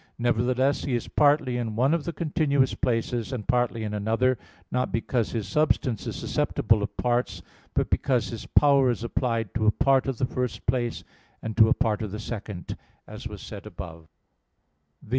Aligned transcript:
2). 0.17 0.23
Nevertheless 0.23 0.83
he 0.83 0.95
is 0.95 1.07
partly 1.07 1.57
in 1.57 1.75
one 1.75 1.93
of 1.93 2.05
the 2.05 2.11
continuous 2.11 2.73
places, 2.73 3.31
and 3.31 3.47
partly 3.47 3.83
in 3.83 3.93
another, 3.93 4.39
not 4.71 4.91
because 4.91 5.29
his 5.31 5.47
substance 5.47 6.07
is 6.07 6.15
susceptible 6.15 6.81
of 6.81 6.97
parts, 6.97 7.43
but 7.75 7.91
because 7.91 8.29
his 8.29 8.47
power 8.47 8.89
is 8.89 9.03
applied 9.03 9.53
to 9.53 9.67
a 9.67 9.71
part 9.71 10.07
of 10.07 10.17
the 10.17 10.25
first 10.25 10.65
place 10.65 11.03
and 11.43 11.55
to 11.55 11.69
a 11.69 11.73
part 11.75 12.01
of 12.01 12.09
the 12.09 12.19
second, 12.19 12.75
as 13.05 13.27
was 13.27 13.43
said 13.43 13.67
above 13.67 14.07
(A. 15.03 15.05
2). 15.05 15.09